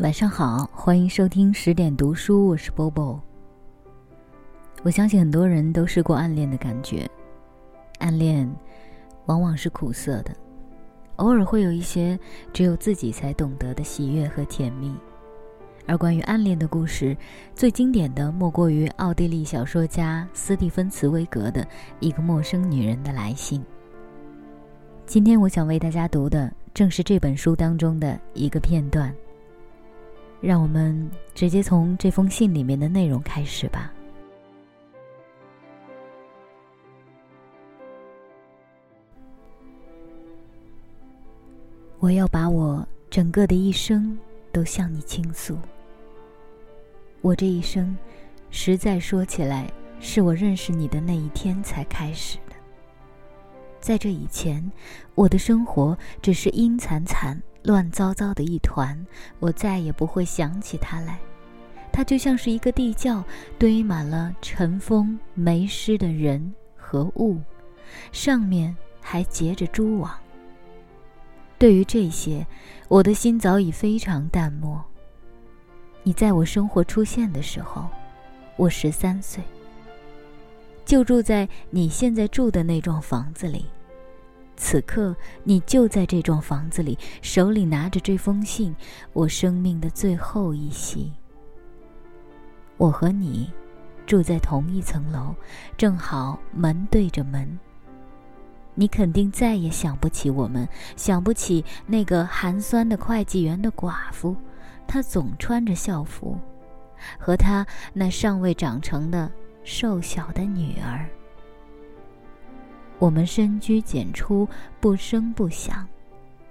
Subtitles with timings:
[0.00, 3.20] 晚上好，欢迎收听十点读书，我是 Bobo。
[4.82, 7.06] 我相信很多人都试过暗恋的感觉，
[7.98, 8.50] 暗恋
[9.26, 10.34] 往往是苦涩的，
[11.16, 12.18] 偶尔会有一些
[12.50, 14.90] 只有自己才懂得的喜悦和甜蜜。
[15.86, 17.14] 而关于暗恋的故事，
[17.54, 21.62] 最经典的莫过于奥地利小说家斯蒂芬·茨威格的
[21.98, 23.62] 一个陌生女人的来信。
[25.04, 29.14] 今天我想为大家读的正是这本书当中的一个片段。
[30.40, 33.92] 让我们直接从这封信里面的内容开始吧。
[41.98, 44.18] 我要把我整个的一生
[44.50, 45.58] 都向你倾诉。
[47.20, 47.94] 我这一生，
[48.50, 49.70] 实在说起来，
[50.00, 52.56] 是我认识你的那一天才开始的。
[53.78, 54.72] 在这以前，
[55.14, 57.38] 我的生活只是阴惨惨。
[57.62, 59.06] 乱糟糟的一团，
[59.38, 61.18] 我再也不会想起它来。
[61.92, 63.22] 它就像是一个地窖，
[63.58, 67.38] 堆满了尘封没湿的人和物，
[68.12, 70.12] 上面还结着蛛网。
[71.58, 72.46] 对于这些，
[72.88, 74.82] 我的心早已非常淡漠。
[76.02, 77.86] 你在我生活出现的时候，
[78.56, 79.42] 我十三岁，
[80.86, 83.66] 就住在你现在住的那幢房子里。
[84.62, 88.76] 此刻，你就在这幢房子里，手里拿着这封信，
[89.14, 91.10] 我生命的最后一息。
[92.76, 93.50] 我和你
[94.06, 95.34] 住在同一层楼，
[95.78, 97.58] 正好门对着门。
[98.74, 104.36] 你肯定再也想不起我们，想不起那个寒酸的会计员的寡妇，
[104.86, 106.38] 她总穿着校服，
[107.18, 109.32] 和她那尚未长成的
[109.64, 111.08] 瘦小的女儿。
[113.00, 114.46] 我们深居简出，
[114.78, 115.84] 不声不响，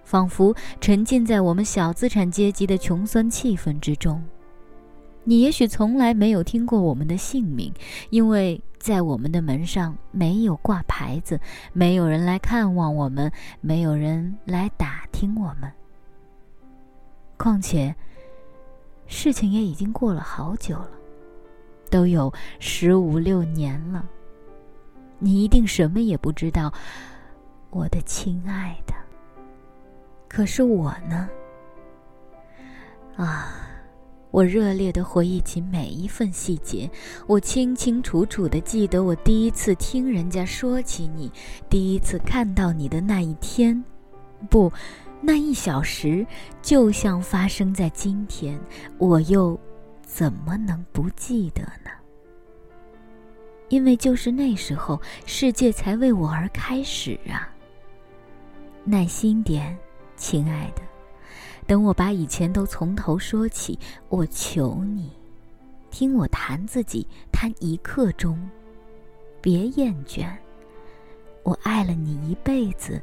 [0.04, 4.22] 仿佛沉浸在我们小资产阶级的穷酸气氛之中。
[5.24, 7.72] 你也许从来没有听过我们的姓名，
[8.10, 11.40] 因为在我们的门上没有挂牌子，
[11.72, 13.32] 没有人来看望我们，
[13.62, 15.72] 没有人来打听我们。
[17.38, 17.94] 况且，
[19.06, 20.90] 事情也已经过了好久了，
[21.92, 24.04] 都有十五六年了。
[25.20, 26.74] 你一定什么也不知道，
[27.70, 28.94] 我的亲爱的。
[30.28, 31.30] 可是我呢？
[33.16, 33.54] 啊，
[34.32, 36.90] 我热烈的回忆起每一份细节，
[37.28, 41.32] 我清清楚楚的记得我第一次听人家说起你，
[41.70, 43.84] 第一次看到你的那一天，
[44.50, 44.72] 不，
[45.20, 46.26] 那一小时，
[46.62, 48.58] 就像发生在今天，
[48.98, 49.60] 我又
[50.02, 51.92] 怎么能不记得呢？
[53.70, 57.48] 因为就是那时候，世界才为我而开始啊。
[58.84, 59.78] 耐心点，
[60.18, 60.82] 亲爱的，
[61.68, 63.78] 等我把以前都从头说起。
[64.10, 65.12] 我求你，
[65.92, 68.38] 听我谈自己，谈一刻钟，
[69.40, 70.28] 别厌倦。
[71.44, 73.02] 我爱了你一辈子，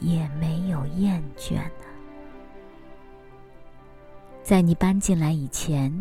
[0.00, 1.87] 也没有厌倦呢。
[4.42, 5.92] 在你搬进来以前，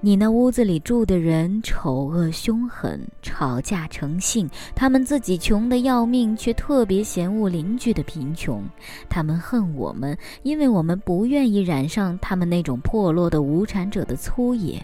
[0.00, 4.48] 你那屋子里住的人丑恶凶狠，吵架成性。
[4.76, 8.62] 他们自己穷得要命，却特别嫌恶邻居的贫穷。
[9.08, 14.80] 他们恨我们，因为我们不愿意染上他们那种破落的无产者的粗野。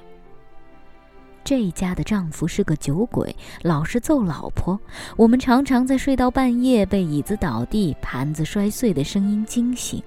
[1.44, 4.76] 这家的丈夫是个酒鬼，老是揍老婆。
[5.16, 10.02] 我们常常在睡到半夜，被椅子倒地、盘子摔碎的声音惊醒。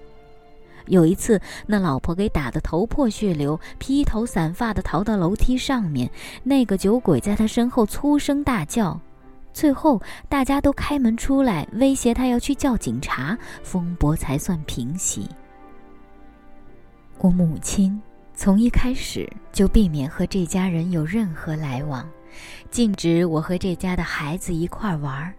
[0.90, 6.10] 有一次，那老婆给打得头破血流，披头散发的逃到楼梯上面。
[6.44, 9.00] 那个酒鬼在他身后粗声大叫，
[9.54, 15.30] 最后大家都开门出来，威胁他要去叫警察，风波才算平息。
[17.20, 18.02] 我母亲
[18.34, 22.08] 从一开始就避免和这家人有任何来往，
[22.72, 25.32] 禁止我和这家的孩子一块玩。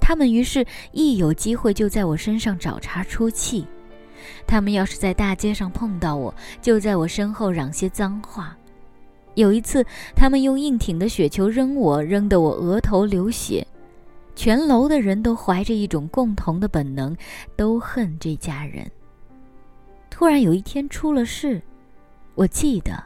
[0.00, 3.66] 他们于是，一有机会就在我身上找茬出气。
[4.46, 8.56] 他们要是在大街上碰到我，就在我身后嚷些脏话。
[9.34, 9.84] 有一次，
[10.14, 13.66] 他们用硬挺的雪球扔我，扔得我额头流血。
[14.34, 17.16] 全楼的人都怀着一种共同的本能，
[17.56, 18.90] 都恨这家人。
[20.10, 21.60] 突然有一天出了事，
[22.34, 23.02] 我记得，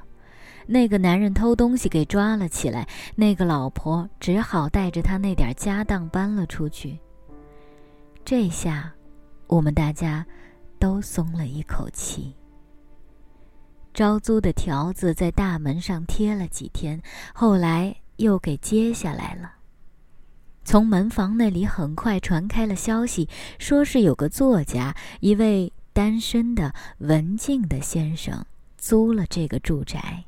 [0.67, 2.87] 那个男人偷东西给抓了起来，
[3.17, 6.99] 那个老婆只好带着他那点家当搬了出去。
[8.25, 8.93] 这下，
[9.49, 10.25] 我们大家。
[10.81, 12.35] 都松了一口气。
[13.93, 17.01] 招租的条子在大门上贴了几天，
[17.35, 19.53] 后来又给揭下来了。
[20.65, 23.29] 从门房那里很快传开了消息，
[23.59, 28.47] 说是有个作家，一位单身的文静的先生，
[28.79, 30.25] 租了这个住宅。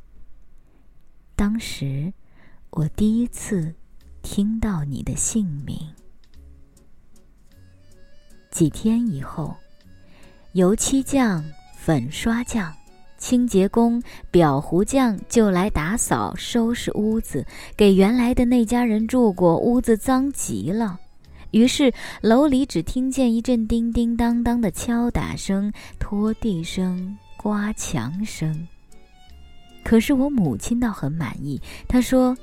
[1.37, 2.13] 当时，
[2.71, 3.75] 我第一次
[4.23, 5.79] 听到你的姓名。
[8.51, 9.57] 几天以后，
[10.53, 11.43] 油漆匠、
[11.75, 12.71] 粉刷匠、
[13.17, 21.01] 清洁工、裱糊匠就来打扫、收拾屋子，给原来的那家人住过，屋子脏极了。
[21.53, 21.91] 于是
[22.21, 28.69] 楼里只听见一阵叮叮当当的敲打声、拖地声、刮墙声。
[29.83, 31.59] 可是我母亲倒很满意，
[31.89, 32.37] 她说：“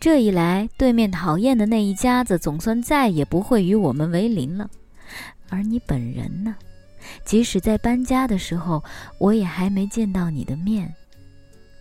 [0.00, 4.68] 这一来，对面讨厌的那一家子总算再也不会与我们为邻了。
[5.50, 6.56] 而你本人呢？
[7.24, 8.82] 即使在搬家的时候，
[9.18, 10.92] 我也还没见到你的面。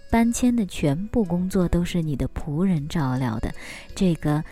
[0.10, 3.54] 搬迁的全部工作都是你的仆人照料的。
[3.96, 4.44] 这个。”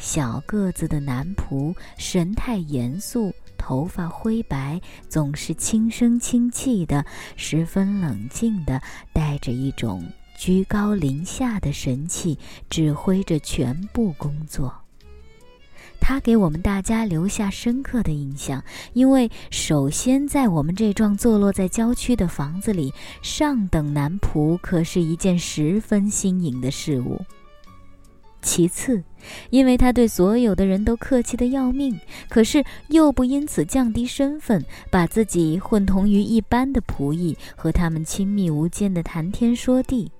[0.00, 7.04] 小个子的男仆，神态严肃，头发灰白，总是轻声轻气的，
[7.34, 8.80] 十分冷静的，
[9.12, 12.38] 带着一种居高临下的神气，
[12.70, 14.72] 指挥着全部工作。
[16.08, 18.64] 他给我们大家留下深刻的印象，
[18.94, 22.90] 因为首先在我们这幢坐落在郊区的房子里，
[23.20, 27.20] 上等男仆可是一件十分新颖的事物。
[28.40, 29.04] 其次，
[29.50, 32.00] 因为他对所有的人都客气的要命，
[32.30, 40.10] 可是又不因此降低身份，把自己混同于一般的仆役，和他们亲密无间的谈天说地。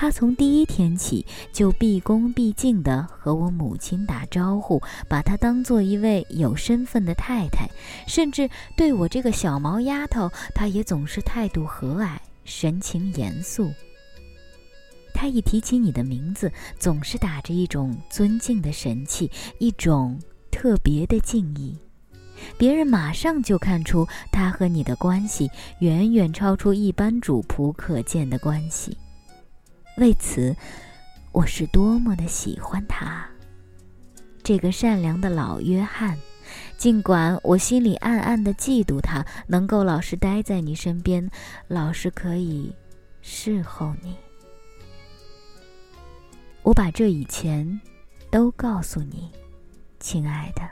[0.00, 7.68] 他从第一天起就毕恭毕敬地和我母亲打招呼，把她当做一位有身份的太太，
[8.06, 13.72] 甚至对我这个小毛丫头，他也总是态度和蔼，神情严肃。
[15.12, 19.28] 他一提起你的名字，总是打着一种尊敬的神气，
[19.58, 20.16] 一种
[20.52, 21.76] 特别的敬意。
[22.56, 25.50] 别人马上就看出他和你的关系
[25.80, 28.96] 远远超出一般主仆可见的关系。
[29.98, 30.54] 为此，
[31.32, 33.28] 我是多么的喜欢他，
[34.44, 36.16] 这个善良的老约翰。
[36.78, 41.28] 尽管我心里暗暗的嫉妒他能够老是待在你身边，
[41.66, 42.72] 老是可以
[43.20, 44.16] 侍候你。
[46.62, 47.80] 我把这以前
[48.30, 49.30] 都告诉你，
[49.98, 50.62] 亲爱的，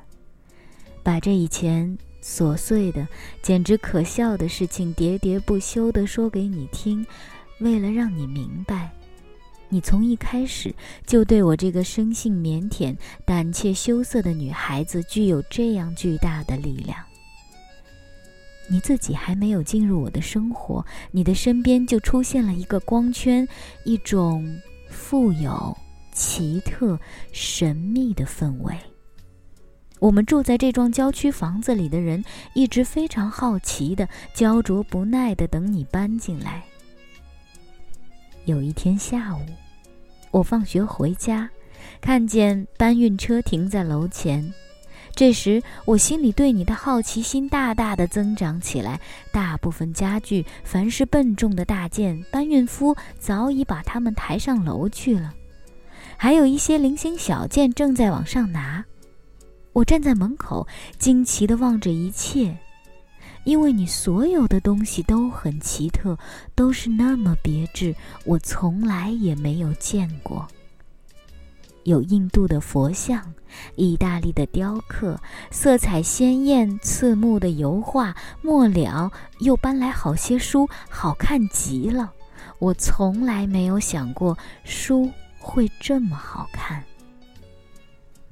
[1.03, 3.07] 把这以前琐碎的、
[3.43, 7.05] 简直可笑的事情喋喋不休地说给你听，
[7.59, 8.91] 为了让你明白，
[9.69, 10.75] 你从一开始
[11.07, 16.99] 就对我这个生性腼腆、胆怯羞涩的女孩子具有这样巨大的力量。
[18.69, 23.47] 你自己还没有进入我的生活，你的身边就出现了一个光圈，
[23.85, 25.77] 一种富有。
[26.13, 26.99] 奇特、
[27.31, 28.75] 神秘的氛围。
[29.99, 32.25] 我们住在这幢郊区房子里的人，
[32.55, 36.65] 一直非常好奇的、焦灼不耐的等你搬进来。
[38.47, 39.41] 有一天下午，
[40.31, 41.51] 我放学回家，
[42.01, 44.55] 看见搬运车停在楼前。
[45.17, 49.01] 这时，我心里对你的好奇心大大的增长起来。
[49.33, 55.35] 大部分家具，凡是笨重的大件，搬运夫早已把它们抬上楼去了。
[56.17, 58.85] 还有一些零星小件正在往上拿，
[59.73, 60.69] 我站在门口，
[61.01, 62.57] 惊奇地望着一切，
[63.47, 66.19] 因为你所有的东西都很奇特，
[66.57, 70.47] 都是那么别致，我从来也没有见过。
[71.85, 73.33] 有印度的佛像，
[73.77, 75.19] 意大利的雕刻，
[75.53, 82.13] 色彩鲜艳刺目的油画，末了又搬来好些书，好看极了。
[82.59, 85.11] 我从来没有想过书。
[85.39, 86.83] 会这么好看？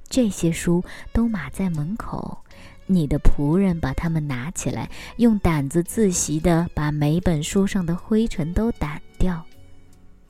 [0.08, 2.36] 这些书都码在门口，
[2.86, 9.44] 你的仆人把它们拿起来，用掸子仔细的把每本书上的灰尘都掸掉。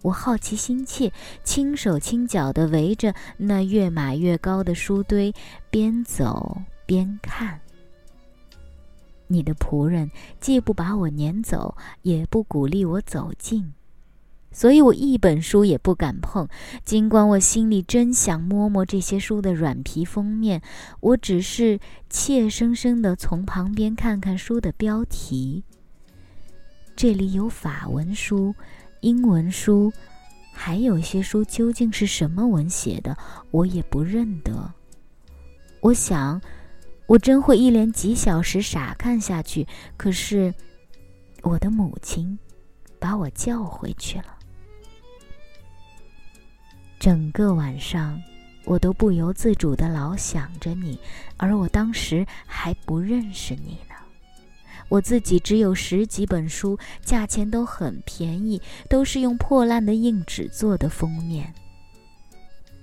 [0.02, 1.10] 我好奇心切，
[1.42, 5.34] 轻手轻脚的围着那越码越高的书堆，
[5.70, 7.58] 边走边看。
[9.26, 13.72] 你的仆人既不把我撵走，也不鼓励我走近。
[14.54, 16.48] 所以我一本书也不敢碰，
[16.84, 20.62] 尽管我心里真想摸摸这些书的软皮封面，
[21.00, 25.64] 我只是怯生生地从旁边看看书的标题。
[26.94, 28.54] 这里有法文书、
[29.00, 29.92] 英文书，
[30.52, 33.16] 还有些书究竟是什么文写的，
[33.50, 34.72] 我也不认得。
[35.80, 36.40] 我想，
[37.08, 39.66] 我真会一连几小时傻看下去。
[39.96, 40.54] 可是，
[41.42, 42.38] 我的母亲
[43.00, 44.33] 把我叫回去了。
[47.04, 48.18] 整个晚上，
[48.64, 50.98] 我都不由自主的老想着你，
[51.36, 53.94] 而我当时还不认识你呢。
[54.88, 61.52] 我自己只有十几本书，价钱都很便宜，都是用破烂的硬纸做的封面。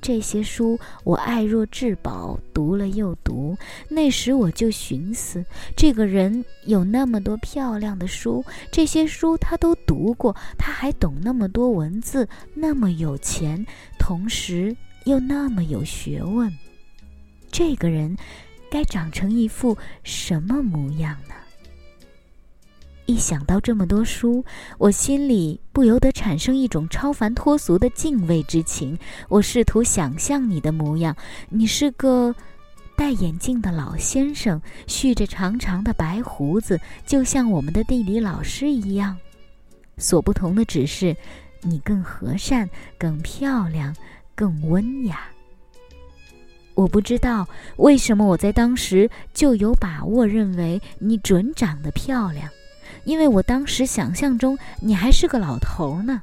[0.02, 3.56] 这些书我爱若至宝，读了又读。
[3.88, 5.46] 那时我就寻思，
[5.78, 13.64] 这个人有那么多漂亮的书，这些书他都读过，他还懂那么多文字，那么有钱，
[14.00, 16.52] 同时又那么有学问。
[17.52, 18.18] 这个人
[18.72, 21.36] 该长成一副什么模样呢？
[23.12, 24.46] 一想到这么多书，
[24.78, 28.98] 我心里不由得产生一种超凡脱俗的敬畏之情。
[29.28, 31.14] 我试图想象你的模样，
[31.50, 32.34] 你是个
[32.96, 39.18] 戴眼镜的老先生，蓄着长长的白胡子，就像我们的地理老师一样。
[39.98, 41.14] 所不同的只是，
[41.64, 43.94] 你更和善、更漂亮、
[44.34, 45.26] 更温雅。
[46.76, 52.50] 我不知道为什么我在当时就有把握认为你准长得漂亮。
[53.04, 56.22] 因为我当时想象中你还是个老头呢。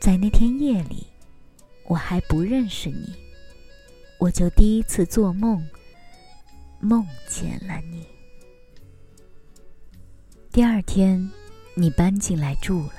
[0.00, 1.06] 在那天夜里，
[1.84, 3.14] 我还不认识你，
[4.18, 5.62] 我就第一次做梦，
[6.80, 8.06] 梦见了你。
[10.50, 11.30] 第二天，
[11.74, 12.94] 你搬进来住了，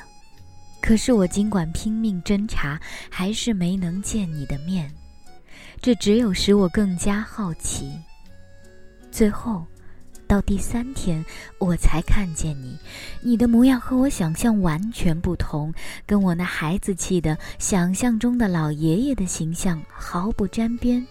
[0.81, 4.93] 可是我尽管拼命侦查，还是没能见你的面，
[5.81, 7.99] 这只有使我更加好奇。
[9.11, 9.65] 最后。
[10.31, 11.25] 到第三天，
[11.57, 12.77] 我才看见你，
[13.21, 15.73] 你的模样和我想象完全不同，
[16.05, 21.05] 跟我那孩子气的想象中的老爷爷的形象毫不沾边。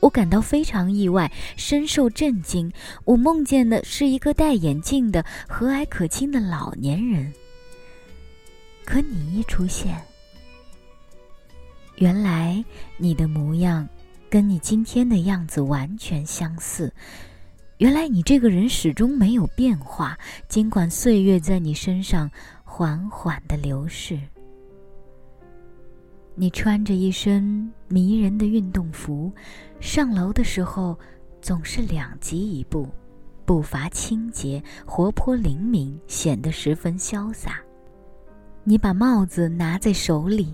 [0.00, 2.72] 我感到非常意外，深受震惊。
[3.04, 7.32] 我梦见的是一个戴眼镜的和蔼可亲的老年人，
[8.84, 9.96] 可你一出现，
[11.94, 12.64] 原来
[12.96, 13.88] 你的模样
[14.28, 16.92] 跟你今天的样子完全相似。
[17.78, 20.18] 原来你这个人始终没有变化，
[20.48, 22.28] 尽管岁月在你身上
[22.64, 24.18] 缓缓的流逝。
[26.34, 29.32] 你穿着一身迷人的运动服，
[29.78, 30.98] 上楼的时候
[31.40, 32.88] 总是两级一步，
[33.44, 37.60] 步伐清洁、活泼灵敏，显得十分潇洒。
[38.64, 40.52] 你把帽子拿在手里，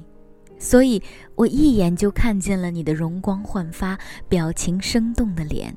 [0.58, 1.02] 所以
[1.36, 5.74] 我一眼就看见了你的容光焕发、表情生动的脸。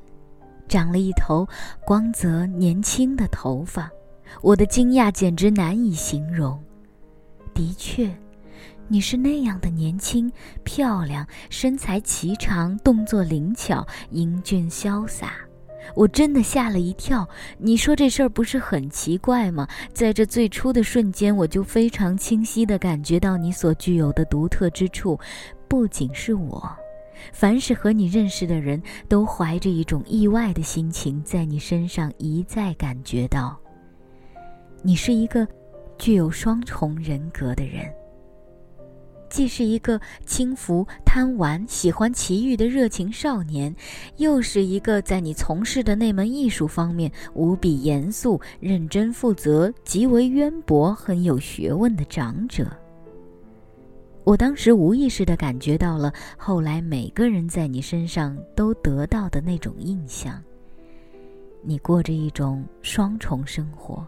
[0.68, 1.48] 长了一头
[1.84, 3.90] 光泽年轻的头发，
[4.42, 6.62] 我的惊讶简直难以形容。
[7.54, 8.08] 的确，
[8.86, 10.30] 你是那样的年轻、
[10.62, 15.32] 漂亮，身材颀长，动作灵巧，英俊潇洒。
[15.94, 17.26] 我真的吓了一跳。
[17.56, 19.66] 你说这事儿不是很奇怪吗？
[19.92, 25.18] 在这最初的瞬间，我就非常清晰地感觉到你所具有的独特之处，
[25.66, 26.70] 不仅是我。
[27.32, 33.58] 凡是和你认识的人都怀着一种意外的心情，在你身上一再感觉到，
[34.82, 35.46] 你是一个
[35.98, 37.84] 具有双重人格的人，
[39.28, 43.74] 既是一个轻浮、贪玩、喜欢奇遇的热情少年，
[44.16, 52.66] 又是一个在你从事的那门艺术方面无比严肃、认真、负责、极为渊博、很有学问的长者。
[54.28, 60.38] 我当时无意识地感觉到了，后来每个人在你身上都得到的那种印象。
[61.62, 64.06] 你过着一种双重生活，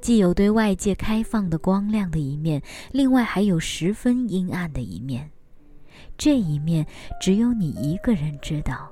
[0.00, 5.30] 既有对外界开放的光亮的一面，另外还有十分阴暗的一面。
[6.18, 6.84] 这一面
[7.20, 8.90] 只有你一个人知道。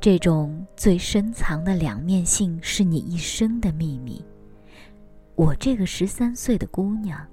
[0.00, 4.24] 这种最深藏的两面性是你一生的秘密。
[5.36, 7.24] 我这个十三岁的姑娘。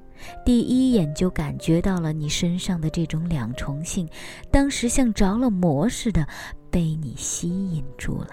[0.46, 4.08] 第一眼就感觉到了你身上的这种两重性，
[4.52, 6.28] 当时像着了魔似的
[6.72, 8.30] 被你吸引住了。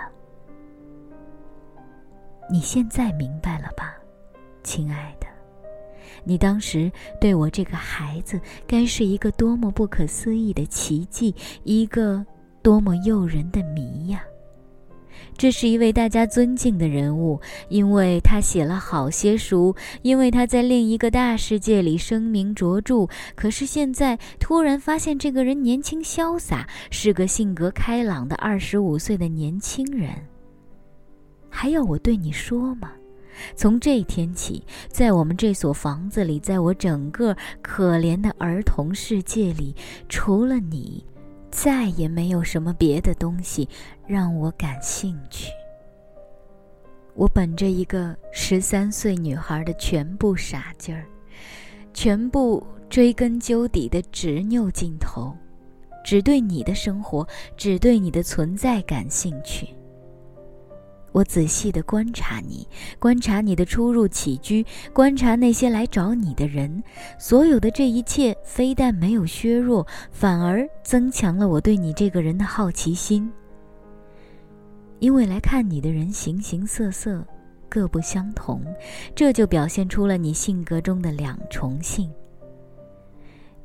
[2.51, 3.95] 你现在明白了吧，
[4.63, 5.27] 亲爱的？
[6.25, 12.25] 你当时对我这个孩子该是一个多么不可思议的奇迹，一个
[12.63, 14.23] 多么诱人的谜呀！
[15.41, 23.09] 这是一位大家尊敬的人物，因为他写了好些书，因为他在另一个大世界里声名卓著。
[23.35, 30.11] 可是现在突然发现，这个人年轻潇洒，是个性格开朗的二十五岁的年轻人。
[31.49, 32.93] 还要我对你说吗？
[33.57, 39.75] 从这天起，在我们这所房子里，在我整个可怜的儿童世界里，
[40.07, 41.03] 除了你。
[41.51, 43.69] 再也没有什么别的东西
[44.07, 45.51] 让我感兴趣。
[47.15, 51.05] 我本着一个十三岁女孩的全部傻劲儿，
[51.93, 55.37] 全部追根究底的执拗劲头，
[56.05, 57.27] 只对你的生活，
[57.57, 59.69] 只对你的存在感兴趣。
[61.13, 62.67] 我仔细地观察你，
[62.99, 66.83] 观察你的出入起居，观察那些来找你的人。
[67.19, 73.31] 所有的这一切，非但没有削弱，反而增强了我对你这个人的好奇心。
[75.01, 77.27] 因为来看你的人形形色色，
[77.69, 78.63] 各不相同，
[79.15, 82.11] 这就表现出了你性格中的两重性。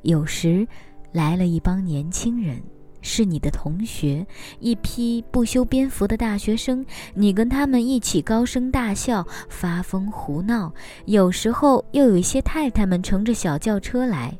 [0.01, 0.67] 有时，
[1.11, 2.61] 来了一帮年轻人。
[3.05, 4.25] 是你的同学，
[4.59, 6.83] 一批不修边幅的大学生，
[7.13, 10.73] 你跟他们一起高声大笑、发疯胡闹。
[11.05, 14.35] 有时候又有一些太太们乘着小轿车来。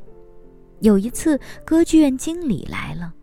[0.80, 3.14] 有一次，歌剧院经理来了，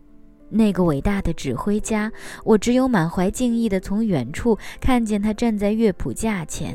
[0.48, 2.10] 那个伟大的指挥家，
[2.42, 6.74] 我只有满怀敬意地从远处看见他站在乐谱架前。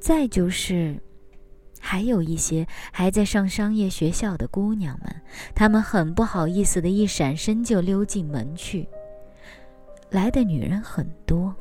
[0.00, 1.00] 再就是。
[1.90, 5.22] 还有一些还在上商业学校的姑娘们，
[5.54, 8.86] 她们很不好意思的一闪身就溜进门去。
[10.10, 11.56] 来的女人很多，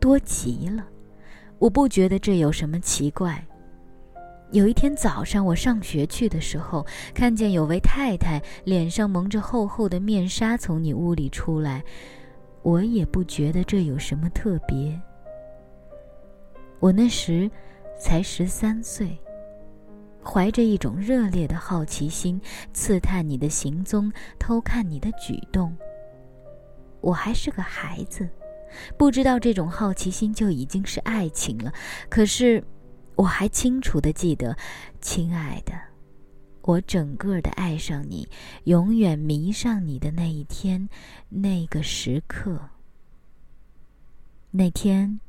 [0.00, 0.84] 多极了。
[1.60, 3.46] 我不觉得这有什么奇怪。
[4.50, 6.84] 有一天早上我上学去的时候，
[7.14, 11.84] 看见有位太太脸上蒙着厚厚的面纱从你屋里出来，
[12.62, 15.00] 我也不觉得这有什么特别。
[16.80, 17.48] 我那时
[17.96, 19.16] 才十三岁。
[20.22, 22.40] 怀着一种热烈的好奇心，
[22.72, 25.76] 刺探你的行踪，偷看你的举动。
[27.00, 28.28] 我还是个孩子，
[28.98, 31.72] 不知道这种好奇心就已经是爱情了。
[32.08, 32.62] 可是，
[33.16, 34.56] 我还清楚的记得，
[35.00, 35.72] 亲爱的，
[36.62, 38.28] 我整个的爱上你，
[38.64, 40.88] 永远迷上你的那一天，
[41.30, 42.60] 那个时刻。
[44.50, 45.20] 那天，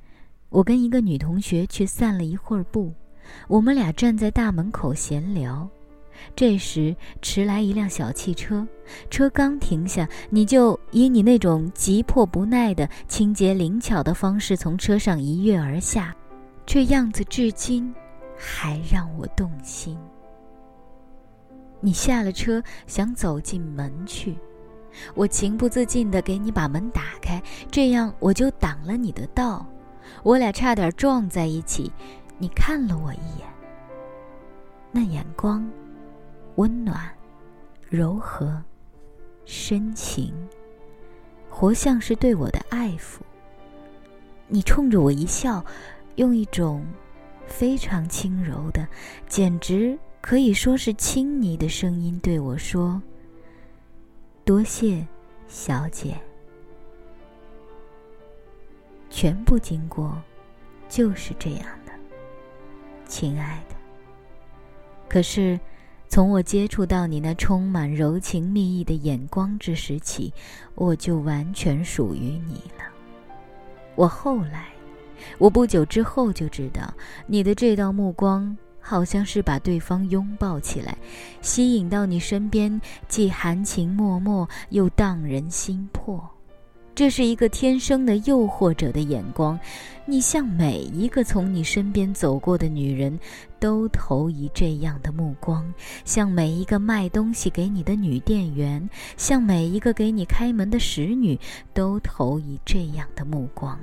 [0.49, 2.93] 我跟一个女同学去散了一会儿步。
[3.47, 5.67] 我们俩站在大门口闲聊，
[6.35, 8.65] 这时迟来一辆小汽车，
[9.09, 16.15] 车刚停下，你就以你那种急迫不耐的、清洁灵巧的方式从车上一跃而下，
[16.65, 17.93] 这样子至今
[18.37, 19.97] 还让我动心。
[21.79, 24.37] 你下了车想走进门去，
[25.15, 27.41] 我情不自禁地给你把门打开，
[27.71, 29.65] 这样我就挡了你的道，
[30.21, 31.91] 我俩差点撞在一起。
[32.41, 33.47] 你看了我一眼，
[34.91, 35.63] 那眼光
[36.55, 37.07] 温暖、
[37.87, 38.59] 柔和、
[39.45, 40.33] 深情，
[41.47, 43.19] 活像是对我的爱抚。
[44.47, 45.63] 你冲着我一笑，
[46.15, 46.83] 用一种
[47.45, 48.87] 非常轻柔的，
[49.27, 52.99] 简直可以说是亲昵的声音对我说
[54.43, 55.05] ：“多谢，
[55.47, 56.19] 小姐。”
[59.11, 60.19] 全部经过
[60.89, 61.67] 就是这样。
[63.11, 63.75] 亲爱的，
[65.09, 65.59] 可是，
[66.07, 70.33] 从我接触到你那充满柔情蜜意的眼光之时起，
[70.75, 72.85] 我就完全属于你了。
[73.95, 74.69] 我后来，
[75.37, 76.81] 我不久之后就知道，
[77.27, 80.97] 你的这道目光好像是把对方拥抱起来，
[81.41, 86.27] 吸引到你身边，既含情脉脉，又荡人心魄。
[86.93, 89.57] 这是一个天生的诱惑者的眼光，
[90.05, 93.17] 你向每一个从你身边走过的女人，
[93.59, 95.63] 都投以这样的目光；
[96.03, 101.39] 向每一个卖东西给你的女店员，向每一个给你开门的使女，
[101.73, 103.79] 都投以这样的目光。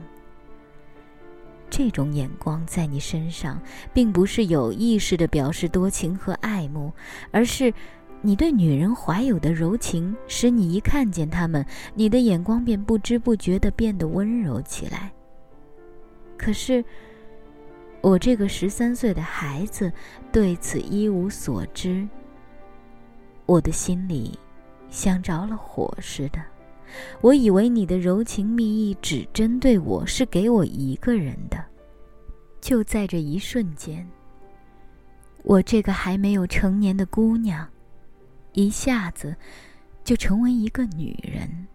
[1.71, 3.61] 这种眼光在你身上，
[3.93, 6.93] 并不是有意识的表示多情和爱慕，
[7.31, 7.73] 而是。
[8.21, 15.13] 你对女人怀有的柔情，使你一看见她们，你的眼光便不知不觉地变得温柔起来。
[16.37, 16.85] 可是，
[18.01, 19.93] 我这个十三岁的孩子
[20.33, 22.07] 对此一无所知。
[23.47, 24.39] 我的心里
[24.91, 26.41] 像着了火似的，
[27.21, 31.65] 我以为你的柔情蜜意只针对我，是给我一个人的。
[32.61, 34.07] 就在这一瞬间，
[35.45, 37.67] 我这个还没有成年的姑娘。
[38.59, 39.37] 一下子，
[40.03, 41.69] 就成为一个女人，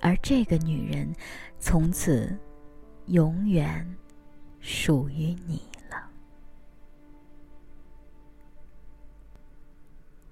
[0.00, 1.14] 而这个女人，
[1.58, 2.34] 从此
[3.08, 3.86] 永远
[4.58, 6.08] 属于你了。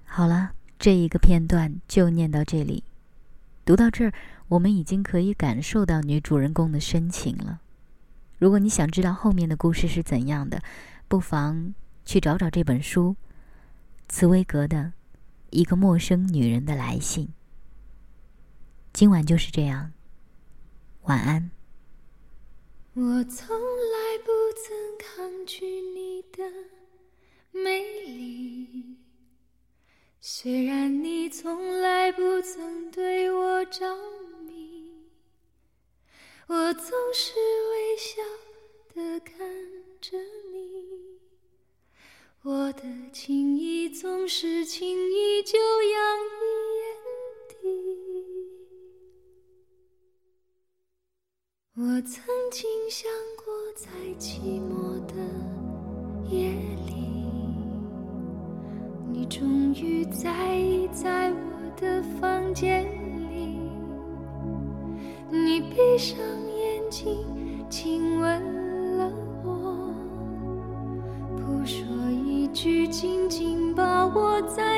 [0.07, 2.83] 好了，这一个片段就念到这里。
[3.67, 4.13] 读到这儿，
[4.49, 7.61] 我们已经可以感受到女主人公的深情了。
[8.39, 10.63] 如果你想知道后面的故事是怎样的，
[11.07, 11.75] 不妨
[12.07, 13.15] 去找找这本书，
[14.09, 14.95] 茨威格的。
[15.51, 17.29] 一个陌生女人的来信。
[18.93, 19.93] 今晚就是这样，
[21.03, 21.51] 晚安。
[22.95, 26.43] 我从来不曾抗拒你的
[27.53, 28.97] 美丽，
[30.21, 33.87] 虽然你从来不曾对我着
[34.45, 34.93] 迷。
[36.49, 37.35] 我总是
[37.71, 38.21] 微笑
[38.95, 39.39] 的看
[40.01, 40.19] 着，
[42.45, 46.41] 我的情意总是轻易就洋溢
[46.79, 46.87] 眼
[47.49, 47.57] 底。
[51.75, 53.11] 我曾经想
[53.45, 53.89] 过，在
[54.21, 55.15] 寂寞的
[56.31, 56.53] 夜
[56.87, 56.93] 里，
[59.11, 62.85] 你终于在意在我的房间
[63.33, 63.59] 里。
[65.29, 66.17] 你闭上
[66.57, 68.41] 眼睛，亲吻
[74.15, 74.78] 我在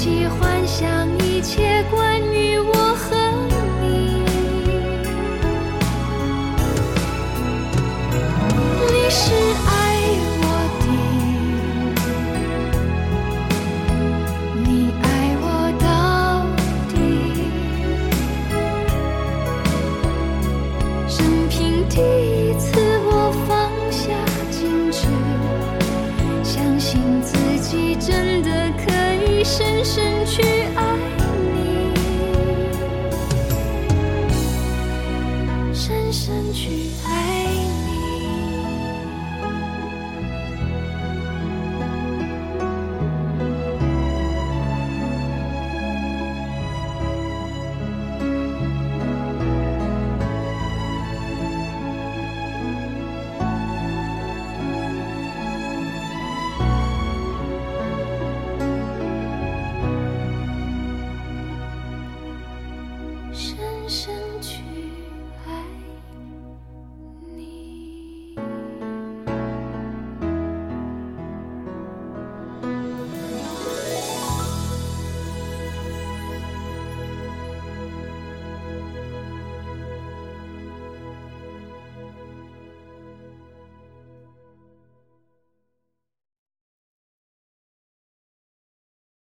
[0.00, 2.09] 一起幻想一切。